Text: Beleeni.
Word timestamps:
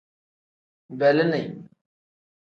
Beleeni. 0.99 1.41